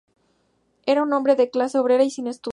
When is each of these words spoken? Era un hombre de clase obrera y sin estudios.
Era 0.87 1.03
un 1.03 1.13
hombre 1.13 1.35
de 1.35 1.51
clase 1.51 1.77
obrera 1.77 2.03
y 2.03 2.09
sin 2.09 2.25
estudios. 2.25 2.39